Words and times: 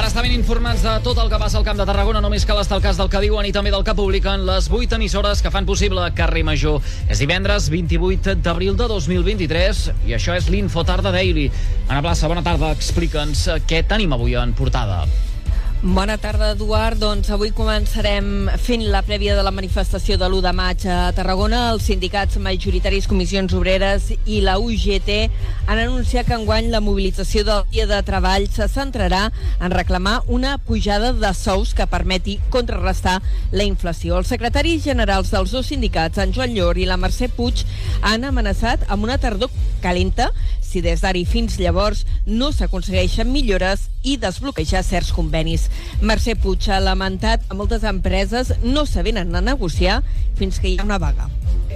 Per 0.00 0.06
estar 0.08 0.22
ben 0.24 0.32
informats 0.32 0.80
de 0.80 0.92
tot 1.04 1.18
el 1.20 1.28
que 1.28 1.36
passa 1.36 1.58
al 1.58 1.64
Camp 1.66 1.76
de 1.76 1.84
Tarragona, 1.84 2.22
només 2.24 2.46
cal 2.48 2.56
estar 2.62 2.78
al 2.78 2.80
cas 2.80 2.96
del 2.96 3.10
que 3.12 3.20
diuen 3.20 3.44
i 3.44 3.52
també 3.52 3.68
del 3.68 3.84
que 3.84 3.92
publiquen 3.98 4.46
les 4.48 4.70
8 4.72 4.96
emissores 4.96 5.44
que 5.44 5.52
fan 5.52 5.68
possible 5.68 6.06
Carrer 6.16 6.40
Major. 6.48 6.80
És 7.04 7.20
divendres 7.20 7.68
28 7.68 8.38
d'abril 8.40 8.80
de 8.80 8.88
2023 8.88 9.86
i 10.08 10.16
això 10.16 10.40
és 10.40 10.48
l'Infotarda 10.48 11.12
Daily. 11.12 11.50
Ana 11.90 12.00
Plaça, 12.00 12.32
bona 12.32 12.40
tarda. 12.40 12.72
Explica'ns 12.72 13.44
què 13.68 13.84
tenim 13.84 14.16
avui 14.16 14.40
en 14.40 14.56
portada. 14.56 15.04
Bona 15.82 16.18
tarda, 16.20 16.50
Eduard. 16.52 16.98
Doncs 17.00 17.30
avui 17.32 17.54
començarem 17.56 18.50
fent 18.60 18.82
la 18.92 19.00
prèvia 19.00 19.32
de 19.32 19.40
la 19.40 19.52
manifestació 19.54 20.18
de 20.20 20.26
l'1 20.26 20.42
de 20.44 20.50
maig 20.52 20.82
a 20.84 20.98
Tarragona. 21.16 21.70
Els 21.72 21.86
sindicats 21.88 22.36
majoritaris, 22.36 23.06
comissions 23.08 23.54
obreres 23.56 24.10
i 24.28 24.42
la 24.44 24.58
UGT 24.60 25.08
han 25.64 25.80
anunciat 25.80 26.28
que 26.28 26.36
enguany 26.36 26.68
la 26.68 26.82
mobilització 26.84 27.46
del 27.48 27.64
dia 27.72 27.86
de 27.88 28.02
treball 28.04 28.44
se 28.52 28.68
centrarà 28.68 29.22
en 29.56 29.72
reclamar 29.72 30.18
una 30.28 30.58
pujada 30.58 31.14
de 31.16 31.32
sous 31.32 31.72
que 31.72 31.88
permeti 31.88 32.36
contrarrestar 32.52 33.22
la 33.56 33.64
inflació. 33.64 34.20
Els 34.20 34.28
secretaris 34.36 34.84
generals 34.84 35.32
dels 35.32 35.56
dos 35.56 35.72
sindicats, 35.72 36.20
en 36.20 36.36
Joan 36.36 36.52
Llor 36.52 36.76
i 36.76 36.84
la 36.84 37.00
Mercè 37.00 37.32
Puig, 37.32 37.64
han 38.04 38.28
amenaçat 38.28 38.84
amb 38.92 39.08
una 39.08 39.16
tardor 39.16 39.48
calenta 39.80 40.28
si 40.70 40.82
des 40.84 41.02
d'ara 41.02 41.18
i 41.18 41.26
fins 41.26 41.58
llavors 41.58 42.04
no 42.26 42.52
s'aconsegueixen 42.54 43.30
millores 43.32 43.88
i 44.06 44.16
desbloquejar 44.22 44.84
certs 44.86 45.12
convenis. 45.12 45.68
Mercè 46.00 46.36
Puig 46.38 46.68
ha 46.70 46.80
lamentat 46.80 47.42
que 47.48 47.58
moltes 47.58 47.84
empreses 47.84 48.54
no 48.62 48.86
s'avenen 48.86 49.34
a 49.34 49.42
negociar 49.44 50.00
fins 50.38 50.60
que 50.60 50.70
hi 50.70 50.78
ha 50.78 50.86
una 50.86 51.00
vaga. 51.02 51.28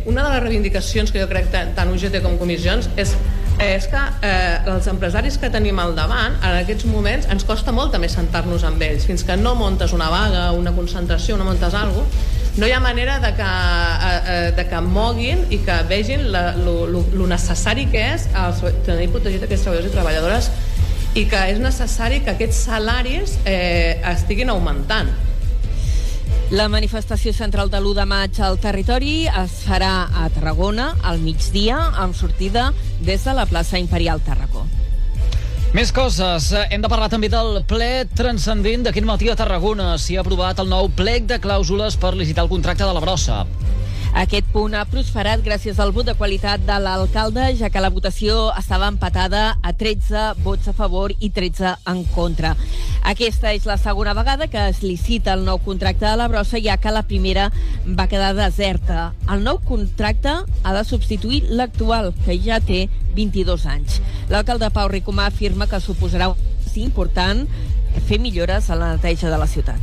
Una 0.05 0.23
de 0.23 0.31
les 0.35 0.43
reivindicacions 0.45 1.11
que 1.13 1.23
jo 1.23 1.29
crec 1.31 1.51
que 1.51 1.65
tant 1.77 1.91
UGT 1.91 2.21
com 2.23 2.37
comissions 2.39 2.91
és, 3.01 3.15
és 3.63 3.89
que 3.89 4.03
eh, 4.27 4.71
els 4.71 4.89
empresaris 4.91 5.39
que 5.41 5.51
tenim 5.51 5.79
al 5.81 5.95
davant, 5.97 6.37
en 6.43 6.61
aquests 6.61 6.87
moments, 6.91 7.29
ens 7.33 7.47
costa 7.49 7.73
molt 7.73 7.95
també 7.95 8.11
sentar-nos 8.13 8.67
amb 8.69 8.83
ells. 8.85 9.09
Fins 9.09 9.25
que 9.25 9.37
no 9.41 9.55
montes 9.59 9.97
una 9.97 10.11
vaga, 10.13 10.51
una 10.53 10.75
concentració, 10.77 11.39
no 11.41 11.49
montes 11.49 11.75
alguna 11.75 12.05
cosa, 12.05 12.34
no 12.57 12.67
hi 12.67 12.73
ha 12.73 12.81
manera 12.81 13.19
de 13.19 13.33
que, 13.35 13.43
eh, 13.43 14.21
eh, 14.27 14.53
de 14.57 14.69
que 14.69 14.81
moguin 14.81 15.43
i 15.51 15.59
que 15.67 15.81
vegin 15.89 16.29
el 16.35 17.29
necessari 17.29 17.89
que 17.91 18.05
és 18.15 18.29
el, 18.31 18.79
tenir 18.87 19.11
protegit 19.11 19.43
aquests 19.43 19.67
treballadors 19.67 19.91
i 19.91 19.95
treballadores 19.97 20.51
i 21.15 21.25
que 21.31 21.41
és 21.51 21.59
necessari 21.63 22.21
que 22.23 22.35
aquests 22.35 22.65
salaris 22.69 23.39
eh, 23.45 24.01
estiguin 24.15 24.51
augmentant. 24.55 25.11
La 26.55 26.69
manifestació 26.69 27.33
central 27.35 27.71
de 27.73 27.81
l'1 27.81 27.95
de 27.99 28.07
maig 28.07 28.41
al 28.45 28.61
territori 28.63 29.15
es 29.27 29.59
farà 29.65 30.07
a 30.13 30.29
Tarragona 30.35 30.93
al 31.03 31.19
migdia 31.25 31.81
amb 32.05 32.15
sortida 32.15 32.71
des 33.01 33.25
de 33.25 33.35
la 33.35 33.47
plaça 33.51 33.81
Imperial 33.81 34.23
Tarragó. 34.23 34.64
Més 35.75 35.91
coses. 35.91 36.53
Hem 36.71 36.85
de 36.85 36.89
parlar 36.91 37.09
també 37.11 37.27
del 37.27 37.57
ple 37.67 38.05
transcendent 38.15 38.85
d'aquest 38.87 39.09
matí 39.09 39.27
a 39.27 39.35
Tarragona. 39.35 39.97
S'hi 39.99 40.15
ha 40.15 40.23
aprovat 40.23 40.61
el 40.63 40.69
nou 40.71 40.87
plec 41.01 41.27
de 41.27 41.41
clàusules 41.43 41.97
per 41.99 42.13
licitar 42.15 42.45
el 42.45 42.51
contracte 42.53 42.87
de 42.87 42.93
la 42.95 43.03
brossa. 43.03 43.41
Aquest 44.15 44.47
punt 44.55 44.77
ha 44.79 44.85
prosperat 44.87 45.43
gràcies 45.43 45.81
al 45.83 45.91
vot 45.91 46.07
de 46.07 46.15
qualitat 46.15 46.63
de 46.63 46.77
l'alcalde, 46.79 47.49
ja 47.59 47.73
que 47.75 47.83
la 47.83 47.91
votació 47.91 48.53
estava 48.55 48.87
empatada 48.87 49.57
a 49.59 49.73
13 49.75 50.45
vots 50.45 50.71
a 50.71 50.77
favor 50.79 51.11
i 51.19 51.33
13 51.35 51.75
en 51.91 52.05
contra. 52.15 52.55
Aquesta 53.03 53.51
és 53.59 53.67
la 53.67 53.75
segona 53.75 54.15
vegada 54.15 54.47
que 54.47 54.69
es 54.71 54.85
licita 54.87 55.35
el 55.35 55.43
nou 55.43 55.59
contracte 55.59 56.07
de 56.07 56.15
la 56.23 56.31
brossa, 56.31 56.63
ja 56.63 56.79
que 56.79 56.95
la 56.95 57.03
primera 57.03 57.51
va 57.99 58.07
quedar 58.07 58.37
deserta. 58.39 59.11
El 59.27 59.43
nou 59.43 59.59
contracte 59.67 60.39
ha 60.39 60.79
de 60.79 60.87
substituir 60.87 61.49
l'actual, 61.51 62.15
que 62.23 62.39
ja 62.39 62.63
té 62.63 62.85
22 63.19 63.67
anys. 63.67 63.99
L'alcalde 64.33 64.71
Pau 64.73 64.89
Ricomà 64.89 65.29
afirma 65.29 65.69
que 65.69 65.81
suposarà 65.81 66.31
un 66.33 66.81
important 66.83 67.45
fer 68.09 68.19
millores 68.19 68.71
a 68.71 68.77
la 68.77 68.95
neteja 68.97 69.31
de 69.31 69.39
la 69.39 69.47
ciutat. 69.47 69.81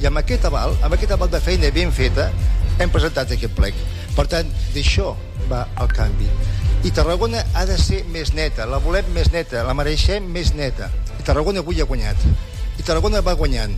I 0.00 0.06
amb 0.08 0.20
aquest 0.20 0.46
aval, 0.48 0.72
amb 0.80 0.94
aquest 0.96 1.12
aval 1.12 1.28
de 1.32 1.40
feina 1.44 1.68
ben 1.74 1.92
feta, 1.92 2.30
hem 2.80 2.92
presentat 2.92 3.34
aquest 3.34 3.52
plec. 3.56 3.76
Per 4.16 4.24
tant, 4.30 4.48
d'això 4.74 5.12
va 5.50 5.66
el 5.82 5.92
canvi. 5.92 6.28
I 6.88 6.92
Tarragona 6.96 7.42
ha 7.52 7.66
de 7.68 7.76
ser 7.76 8.04
més 8.08 8.32
neta, 8.32 8.64
la 8.64 8.80
volem 8.80 9.10
més 9.12 9.28
neta, 9.34 9.66
la 9.68 9.76
mereixem 9.76 10.24
més 10.32 10.54
neta. 10.56 10.88
I 11.18 11.26
Tarragona 11.26 11.60
avui 11.60 11.82
ha 11.82 11.88
guanyat. 11.88 12.24
I 12.80 12.86
Tarragona 12.86 13.20
va 13.20 13.36
guanyant. 13.36 13.76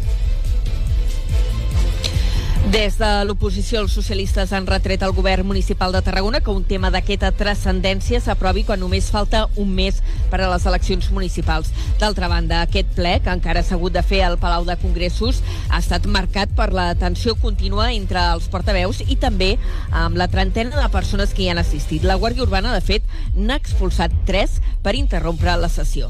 Des 2.73 2.95
de 2.97 3.09
l'oposició, 3.29 3.83
els 3.83 3.93
socialistes 3.93 4.53
han 4.57 4.65
retret 4.65 5.03
al 5.05 5.13
govern 5.13 5.45
municipal 5.45 5.93
de 5.93 6.01
Tarragona 6.01 6.39
que 6.41 6.55
un 6.57 6.63
tema 6.65 6.89
d'aquesta 6.95 7.29
transcendència 7.37 8.21
s'aprovi 8.25 8.63
quan 8.65 8.81
només 8.81 9.11
falta 9.13 9.43
un 9.61 9.75
mes 9.77 9.99
per 10.31 10.39
a 10.41 10.49
les 10.49 10.65
eleccions 10.71 11.11
municipals. 11.13 11.69
D'altra 12.01 12.31
banda, 12.33 12.63
aquest 12.63 12.95
ple, 12.97 13.19
que 13.21 13.35
encara 13.35 13.61
s'ha 13.61 13.77
hagut 13.77 13.93
de 13.93 14.01
fer 14.01 14.23
al 14.25 14.39
Palau 14.41 14.65
de 14.65 14.79
Congressos, 14.81 15.43
ha 15.69 15.83
estat 15.85 16.09
marcat 16.09 16.57
per 16.57 16.71
la 16.73 16.89
tensió 16.97 17.37
contínua 17.45 17.91
entre 17.93 18.25
els 18.39 18.49
portaveus 18.49 19.05
i 19.05 19.21
també 19.21 19.59
amb 19.91 20.17
la 20.17 20.31
trentena 20.33 20.73
de 20.73 20.89
persones 20.97 21.37
que 21.37 21.45
hi 21.45 21.53
han 21.53 21.61
assistit. 21.61 22.09
La 22.09 22.17
Guàrdia 22.17 22.49
Urbana, 22.49 22.73
de 22.73 22.81
fet, 22.81 23.05
n'ha 23.37 23.61
expulsat 23.61 24.17
tres 24.25 24.63
per 24.81 24.97
interrompre 24.97 25.61
la 25.61 25.69
sessió. 25.69 26.09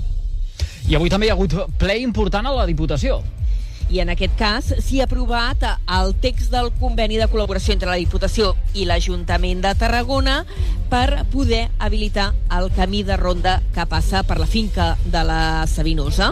I 0.86 0.94
avui 0.94 1.10
també 1.10 1.26
hi 1.26 1.34
ha 1.34 1.40
hagut 1.40 1.58
ple 1.82 1.98
important 2.06 2.46
a 2.46 2.54
la 2.62 2.70
Diputació 2.70 3.18
i 3.92 4.00
en 4.00 4.08
aquest 4.08 4.32
cas 4.40 4.70
s'hi 4.80 5.02
ha 5.02 5.04
aprovat 5.04 5.66
el 5.98 6.14
text 6.24 6.48
del 6.54 6.70
conveni 6.80 7.18
de 7.20 7.28
col·laboració 7.28 7.74
entre 7.74 7.90
la 7.90 7.98
Diputació 8.00 8.54
i 8.72 8.86
l'Ajuntament 8.88 9.60
de 9.60 9.74
Tarragona 9.76 10.38
per 10.92 11.24
poder 11.32 11.70
habilitar 11.78 12.30
el 12.52 12.70
camí 12.76 13.02
de 13.02 13.16
ronda 13.16 13.58
que 13.72 13.84
passa 13.88 14.22
per 14.28 14.38
la 14.40 14.46
finca 14.46 14.90
de 15.04 15.22
la 15.24 15.66
Sabinosa. 15.66 16.30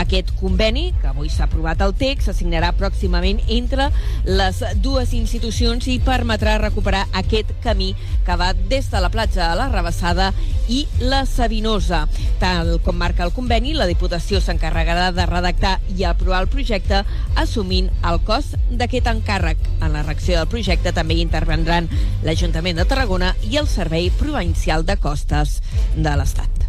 Aquest 0.00 0.30
conveni, 0.40 0.94
que 1.00 1.10
avui 1.10 1.28
s'ha 1.28 1.44
aprovat 1.44 1.82
el 1.84 1.92
text, 1.96 2.28
s'assignarà 2.28 2.70
pròximament 2.76 3.42
entre 3.52 3.90
les 4.24 4.62
dues 4.80 5.12
institucions 5.16 5.88
i 5.92 5.98
permetrà 6.04 6.56
recuperar 6.60 7.06
aquest 7.20 7.52
camí 7.64 7.94
que 8.24 8.36
va 8.36 8.54
des 8.54 8.88
de 8.88 9.02
la 9.04 9.12
platja 9.12 9.50
a 9.50 9.58
la 9.60 9.68
Rebassada 9.72 10.30
i 10.68 10.86
la 11.00 11.24
Sabinosa. 11.28 12.06
Tal 12.40 12.78
com 12.84 12.96
marca 12.96 13.24
el 13.28 13.34
conveni, 13.36 13.74
la 13.76 13.88
Diputació 13.88 14.40
s'encarregarà 14.40 15.10
de 15.12 15.28
redactar 15.28 15.76
i 15.96 16.04
aprovar 16.08 16.44
el 16.44 16.52
projecte 16.52 16.97
assumint 17.38 17.90
el 18.06 18.20
cost 18.26 18.56
d'aquest 18.70 19.10
encàrrec. 19.12 19.60
En 19.80 19.92
la 19.92 20.04
reacció 20.04 20.38
del 20.38 20.50
projecte 20.52 20.94
també 20.96 21.18
hi 21.18 21.26
intervendran 21.26 21.90
l'Ajuntament 22.26 22.80
de 22.80 22.86
Tarragona 22.88 23.34
i 23.50 23.60
el 23.60 23.68
Servei 23.70 24.10
Provincial 24.10 24.86
de 24.86 24.98
Costes 25.02 25.58
de 25.96 26.16
l'Estat. 26.16 26.66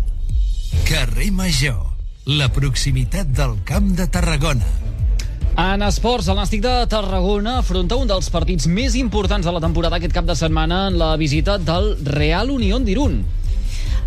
Carrer 0.89 1.31
Major, 1.31 1.81
la 2.25 2.49
proximitat 2.53 3.33
del 3.33 3.57
Camp 3.65 3.95
de 3.97 4.07
Tarragona. 4.07 4.69
En 5.59 5.81
esports, 5.83 6.29
el 6.31 6.37
Nàstic 6.39 6.61
de 6.63 6.73
Tarragona 6.87 7.57
afronta 7.59 7.97
un 7.99 8.07
dels 8.07 8.29
partits 8.31 8.67
més 8.71 8.93
importants 8.95 9.43
de 9.43 9.51
la 9.51 9.59
temporada 9.59 9.97
aquest 9.97 10.13
cap 10.15 10.27
de 10.29 10.37
setmana 10.37 10.85
en 10.87 10.99
la 11.01 11.09
visita 11.19 11.57
del 11.57 11.97
Real 12.05 12.53
Unión 12.53 12.85
d'Irún. 12.87 13.19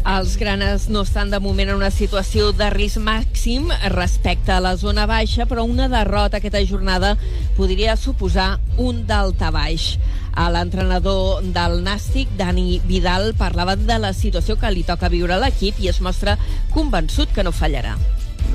Els 0.02 0.34
granes 0.36 0.88
no 0.90 1.04
estan 1.06 1.30
de 1.30 1.38
moment 1.38 1.68
en 1.70 1.76
una 1.78 1.92
situació 1.94 2.48
de 2.58 2.66
risc 2.74 2.98
màxim 2.98 3.68
respecte 3.92 4.50
a 4.50 4.58
la 4.58 4.72
zona 4.76 5.04
baixa, 5.06 5.46
però 5.46 5.62
una 5.62 5.86
derrota 5.88 6.40
aquesta 6.40 6.58
jornada 6.66 7.12
podria 7.54 7.94
suposar 7.96 8.56
un 8.82 9.04
dalta 9.06 9.52
baix. 9.54 10.00
L'entrenador 10.34 11.44
del 11.54 11.78
Nàstic, 11.84 12.32
Dani 12.34 12.80
Vidal, 12.88 13.30
parlava 13.38 13.76
de 13.76 14.00
la 14.02 14.10
situació 14.12 14.56
que 14.58 14.72
li 14.74 14.82
toca 14.82 15.12
viure 15.12 15.36
a 15.36 15.40
l'equip 15.44 15.78
i 15.78 15.92
es 15.92 16.02
mostra 16.02 16.34
convençut 16.74 17.30
que 17.30 17.46
no 17.46 17.54
fallarà. 17.54 17.94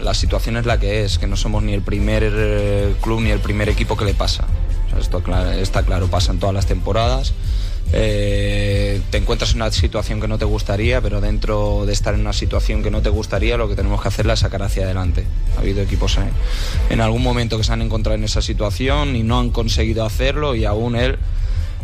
La 0.03 0.13
situación 0.13 0.57
es 0.57 0.65
la 0.65 0.77
que 0.81 1.05
es, 1.05 1.17
que 1.17 1.27
no 1.27 1.37
somos 1.37 1.63
ni 1.63 1.73
el 1.73 1.81
primer 1.81 2.27
eh, 2.27 2.95
club 3.01 3.21
ni 3.21 3.31
el 3.31 3.39
primer 3.39 3.69
equipo 3.69 3.95
que 3.95 4.03
le 4.03 4.13
pasa. 4.13 4.43
O 4.87 4.89
sea, 4.89 4.99
esto 4.99 5.23
está 5.61 5.83
claro, 5.83 6.07
pasa 6.07 6.33
en 6.33 6.39
todas 6.39 6.53
las 6.53 6.65
temporadas. 6.65 7.33
Eh, 7.93 9.01
te 9.09 9.17
encuentras 9.17 9.51
en 9.51 9.57
una 9.57 9.71
situación 9.71 10.19
que 10.19 10.27
no 10.27 10.37
te 10.37 10.45
gustaría, 10.45 11.01
pero 11.01 11.21
dentro 11.21 11.85
de 11.85 11.93
estar 11.93 12.13
en 12.13 12.21
una 12.21 12.33
situación 12.33 12.83
que 12.83 12.91
no 12.91 13.01
te 13.01 13.09
gustaría, 13.09 13.57
lo 13.57 13.69
que 13.69 13.75
tenemos 13.75 14.01
que 14.01 14.09
hacer 14.09 14.29
es 14.29 14.39
sacar 14.39 14.63
hacia 14.63 14.83
adelante. 14.83 15.25
Ha 15.55 15.61
habido 15.61 15.81
equipos 15.81 16.17
en, 16.17 16.29
en 16.89 17.01
algún 17.01 17.23
momento 17.23 17.57
que 17.57 17.63
se 17.63 17.71
han 17.71 17.81
encontrado 17.81 18.15
en 18.15 18.23
esa 18.23 18.41
situación 18.41 19.15
y 19.15 19.23
no 19.23 19.39
han 19.39 19.51
conseguido 19.51 20.05
hacerlo 20.05 20.55
y 20.55 20.65
aún 20.65 20.95
él, 20.95 21.17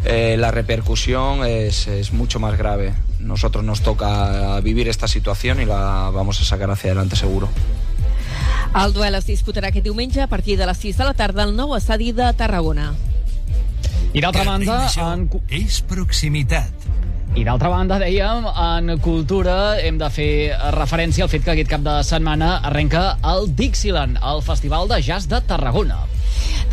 eh, 0.05 0.35
la 0.37 0.51
repercusión 0.51 1.45
es, 1.45 1.87
es 1.87 2.11
mucho 2.11 2.39
más 2.39 2.57
grave. 2.57 2.93
Nosotros 3.19 3.63
nos 3.63 3.81
toca 3.81 4.59
vivir 4.59 4.89
esta 4.89 5.07
situación 5.07 5.61
y 5.61 5.65
la 5.65 6.11
vamos 6.13 6.41
a 6.41 6.43
sacar 6.43 6.69
hacia 6.69 6.91
adelante 6.91 7.15
seguro. 7.15 7.49
El 8.73 8.91
duel 8.91 9.13
es 9.13 9.27
disputarà 9.29 9.69
aquest 9.69 9.85
diumenge 9.85 10.23
a 10.23 10.27
partir 10.27 10.57
de 10.57 10.65
les 10.65 10.79
6 10.81 10.97
de 10.97 11.05
la 11.05 11.13
tarda 11.13 11.43
al 11.45 11.53
nou 11.53 11.75
estadi 11.77 12.09
de 12.11 12.31
Tarragona. 12.33 12.95
I 14.13 14.21
d'altra 14.21 14.43
banda... 14.45 14.75
En... 15.01 15.23
És 15.49 15.79
proximitat. 15.89 16.85
I 17.33 17.41
d'altra 17.47 17.71
banda, 17.73 17.97
dèiem, 17.97 18.45
en 18.45 18.91
cultura 19.01 19.79
hem 19.81 19.97
de 19.97 20.09
fer 20.13 20.53
referència 20.75 21.25
al 21.25 21.31
fet 21.31 21.41
que 21.41 21.55
aquest 21.55 21.71
cap 21.71 21.81
de 21.81 21.95
setmana 22.05 22.59
arrenca 22.69 23.15
el 23.33 23.49
Dixieland, 23.57 24.21
el 24.21 24.45
Festival 24.45 24.85
de 24.91 25.01
Jazz 25.01 25.25
de 25.31 25.41
Tarragona. 25.49 26.03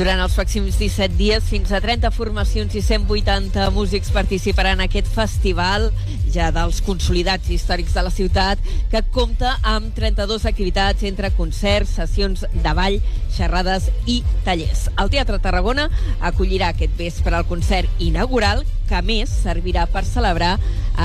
Durant 0.00 0.16
els 0.24 0.32
pròxims 0.32 0.78
17 0.80 1.12
dies, 1.18 1.44
fins 1.44 1.68
a 1.76 1.78
30 1.84 2.08
formacions 2.16 2.72
i 2.72 2.80
180 2.80 3.66
músics 3.74 4.08
participaran 4.14 4.78
en 4.78 4.86
aquest 4.86 5.10
festival 5.12 5.90
ja 6.32 6.46
dels 6.56 6.78
consolidats 6.86 7.50
històrics 7.52 7.92
de 7.92 8.04
la 8.06 8.12
ciutat, 8.14 8.62
que 8.88 9.02
compta 9.12 9.58
amb 9.60 9.90
32 9.92 10.46
activitats 10.48 11.04
entre 11.04 11.28
concerts, 11.36 11.92
sessions 11.98 12.46
de 12.48 12.72
ball, 12.78 12.96
xerrades 13.36 13.90
i 14.08 14.22
tallers. 14.46 14.86
El 14.96 15.12
Teatre 15.12 15.36
Tarragona 15.44 15.90
acollirà 16.30 16.70
aquest 16.72 16.96
vespre 16.96 17.36
el 17.36 17.44
concert 17.50 18.00
inaugural, 18.00 18.64
que 18.88 18.96
a 18.96 19.04
més 19.04 19.28
servirà 19.42 19.84
per 19.84 20.06
celebrar 20.08 20.54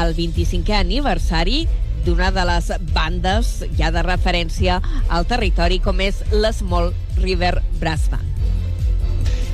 el 0.05 0.15
25è 0.15 0.79
aniversari 0.79 1.65
d'una 2.07 2.31
de 2.31 2.47
les 2.47 2.71
bandes 2.95 3.57
ja 3.75 3.91
de 3.91 4.07
referència 4.07 4.79
al 5.09 5.27
territori 5.27 5.81
com 5.83 5.99
és 5.99 6.23
l'Small 6.31 6.93
River 7.19 7.57
Brass 7.81 8.07
Band. 8.13 8.34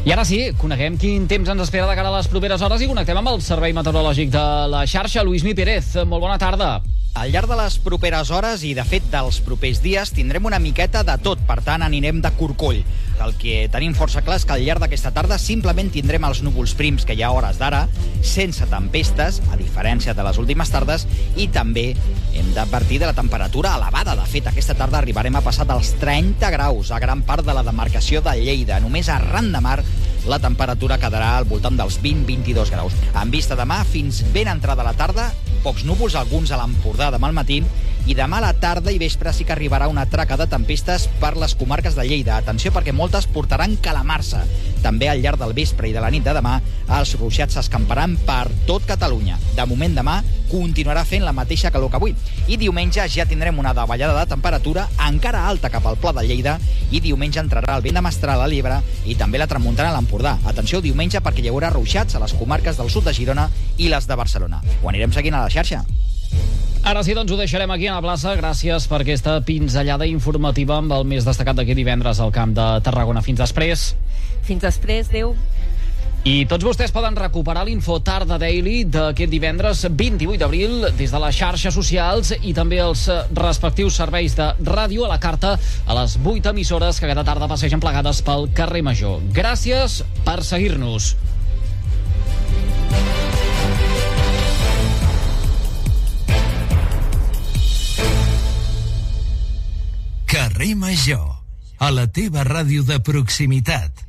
I 0.01 0.09
ara 0.09 0.23
sí, 0.25 0.39
coneguem 0.57 0.95
quin 0.97 1.27
temps 1.29 1.49
ens 1.53 1.61
espera 1.61 1.85
de 1.85 1.93
cara 1.93 2.09
a 2.09 2.15
les 2.15 2.25
properes 2.31 2.63
hores 2.65 2.81
i 2.81 2.87
connectem 2.89 3.19
amb 3.19 3.29
el 3.29 3.43
Servei 3.45 3.75
Meteorològic 3.77 4.31
de 4.33 4.45
la 4.73 4.81
xarxa. 4.89 5.21
Lluís 5.21 5.45
Mi 5.45 5.53
Pérez, 5.53 5.93
molt 6.09 6.25
bona 6.25 6.39
tarda. 6.41 6.71
Al 7.13 7.33
llarg 7.33 7.49
de 7.51 7.57
les 7.59 7.75
properes 7.83 8.29
hores 8.31 8.61
i, 8.63 8.69
de 8.71 8.85
fet, 8.87 9.03
dels 9.11 9.41
propers 9.43 9.81
dies, 9.83 10.13
tindrem 10.15 10.45
una 10.47 10.61
miqueta 10.63 11.01
de 11.03 11.17
tot. 11.19 11.41
Per 11.43 11.57
tant, 11.59 11.83
anirem 11.83 12.21
de 12.23 12.31
corcoll. 12.39 12.79
El 13.21 13.35
que 13.37 13.65
tenim 13.73 13.91
força 13.93 14.23
clar 14.23 14.37
és 14.39 14.45
que 14.47 14.55
al 14.55 14.63
llarg 14.63 14.79
d'aquesta 14.79 15.11
tarda 15.13 15.35
simplement 15.37 15.91
tindrem 15.91 16.23
els 16.25 16.39
núvols 16.41 16.71
prims 16.79 17.03
que 17.05 17.13
hi 17.13 17.21
ha 17.21 17.27
a 17.27 17.35
hores 17.35 17.59
d'ara, 17.59 17.81
sense 18.23 18.65
tempestes, 18.71 19.41
a 19.51 19.59
diferència 19.59 20.15
de 20.15 20.23
les 20.23 20.39
últimes 20.39 20.71
tardes, 20.71 21.05
i 21.35 21.49
també 21.51 21.89
hem 22.31 22.55
d'advertir 22.55 23.01
de 23.03 23.11
la 23.11 23.17
temperatura 23.19 23.75
elevada. 23.75 24.15
De 24.15 24.31
fet, 24.31 24.47
aquesta 24.47 24.79
tarda 24.79 25.01
arribarem 25.03 25.35
a 25.35 25.43
passar 25.43 25.67
dels 25.67 25.91
30 25.99 26.55
graus 26.55 26.95
a 26.95 27.03
gran 27.03 27.27
part 27.27 27.43
de 27.45 27.59
la 27.59 27.67
demarcació 27.67 28.23
de 28.23 28.39
Lleida. 28.39 28.79
Només 28.79 29.11
arran 29.11 29.51
de 29.51 29.61
mar 29.61 29.81
la 30.31 30.39
temperatura 30.39 30.99
quedarà 31.01 31.35
al 31.37 31.47
voltant 31.49 31.75
dels 31.75 31.99
20-22 32.01 32.71
graus. 32.71 32.95
En 33.11 33.31
vista 33.33 33.59
demà, 33.59 33.83
fins 33.83 34.23
ben 34.31 34.47
entrada 34.47 34.85
la 34.87 34.95
tarda, 34.95 35.31
pocs 35.61 35.85
núvols, 35.85 36.17
alguns 36.17 36.51
a 36.51 36.59
l'Empordà 36.59 37.11
demà 37.13 37.29
al 37.29 37.37
matí, 37.37 37.61
i 38.09 38.15
demà 38.17 38.39
a 38.39 38.45
la 38.47 38.53
tarda 38.57 38.91
i 38.91 38.97
vespre 39.01 39.29
sí 39.33 39.45
que 39.45 39.53
arribarà 39.53 39.87
una 39.91 40.07
traca 40.09 40.37
de 40.39 40.47
tempestes 40.49 41.05
per 41.21 41.35
les 41.37 41.53
comarques 41.55 41.95
de 41.97 42.05
Lleida. 42.07 42.39
Atenció 42.41 42.73
perquè 42.73 42.93
moltes 42.97 43.27
portaran 43.29 43.77
calamarsa. 43.85 44.41
També 44.81 45.09
al 45.09 45.21
llarg 45.23 45.39
del 45.41 45.53
vespre 45.57 45.89
i 45.89 45.93
de 45.95 46.01
la 46.03 46.09
nit 46.13 46.25
de 46.25 46.33
demà 46.35 46.57
els 46.99 47.13
ruixats 47.19 47.57
s'escamparan 47.57 48.17
per 48.27 48.45
tot 48.67 48.85
Catalunya. 48.89 49.37
De 49.55 49.65
moment 49.69 49.95
demà 49.95 50.17
continuarà 50.51 51.05
fent 51.07 51.23
la 51.23 51.35
mateixa 51.35 51.71
calor 51.71 51.91
que 51.91 51.99
avui. 51.99 52.15
I 52.51 52.57
diumenge 52.59 53.05
ja 53.09 53.25
tindrem 53.29 53.59
una 53.59 53.73
davallada 53.77 54.17
de 54.17 54.27
temperatura 54.33 54.87
encara 55.07 55.45
alta 55.47 55.71
cap 55.71 55.85
al 55.87 55.99
Pla 56.01 56.13
de 56.17 56.25
Lleida 56.27 56.57
i 56.91 56.99
diumenge 56.99 57.39
entrarà 57.39 57.77
el 57.77 57.85
vent 57.85 57.99
de 57.99 58.05
Mestral 58.05 58.43
a 58.43 58.49
l'Ebre 58.51 58.81
i 59.05 59.15
també 59.15 59.39
la 59.39 59.47
tramuntana 59.47 59.93
a 59.93 59.95
l'Empordà. 59.95 60.37
Atenció 60.51 60.81
diumenge 60.81 61.23
perquè 61.23 61.45
hi 61.45 61.51
haurà 61.53 61.71
ruixats 61.71 62.15
a 62.15 62.23
les 62.23 62.35
comarques 62.37 62.77
del 62.77 62.91
sud 62.91 63.07
de 63.07 63.15
Girona 63.15 63.49
i 63.77 63.89
les 63.91 64.07
de 64.07 64.19
Barcelona. 64.19 64.61
Ho 64.81 64.89
anirem 64.91 65.13
seguint 65.15 65.37
a 65.37 65.45
la 65.45 65.53
xarxa. 65.53 65.85
Ara 66.81 67.03
sí, 67.05 67.13
doncs 67.13 67.29
ho 67.29 67.37
deixarem 67.37 67.69
aquí 67.69 67.85
a 67.85 67.93
la 67.93 68.01
plaça. 68.01 68.33
Gràcies 68.39 68.87
per 68.89 69.03
aquesta 69.03 69.35
pinzellada 69.45 70.07
informativa 70.09 70.79
amb 70.81 70.95
el 70.95 71.05
més 71.05 71.27
destacat 71.27 71.59
d'aquest 71.59 71.77
divendres 71.77 72.19
al 72.19 72.33
Camp 72.33 72.55
de 72.57 72.65
Tarragona. 72.81 73.21
Fins 73.21 73.37
després. 73.43 73.91
Fins 74.47 74.63
després, 74.63 75.09
Déu. 75.11 75.35
I 76.21 76.43
tots 76.45 76.61
vostès 76.61 76.91
poden 76.93 77.15
recuperar 77.17 77.63
l'info 77.65 77.95
Tarda 78.05 78.35
Daily 78.37 78.83
d'aquest 78.85 79.31
divendres 79.31 79.79
28 79.89 80.37
d'abril 80.37 80.83
des 80.93 81.09
de 81.09 81.21
les 81.23 81.33
xarxes 81.33 81.73
socials 81.73 82.29
i 82.45 82.53
també 82.53 82.77
els 82.83 83.07
respectius 83.33 83.97
serveis 83.97 84.35
de 84.37 84.51
ràdio 84.61 85.07
a 85.07 85.09
la 85.09 85.17
carta 85.17 85.55
a 85.57 85.97
les 85.97 86.19
8 86.21 86.53
emissores 86.53 87.01
que 87.01 87.09
cada 87.09 87.25
tarda 87.25 87.49
passegen 87.49 87.81
plegades 87.81 88.21
pel 88.21 88.51
carrer 88.53 88.83
Major. 88.85 89.17
Gràcies 89.33 90.03
per 90.21 90.43
seguir-nos. 90.45 91.15
Carrer 100.29 100.75
Major, 100.77 101.25
a 101.81 101.89
la 101.89 102.05
teva 102.13 102.45
ràdio 102.45 102.85
de 102.85 103.01
proximitat. 103.01 104.05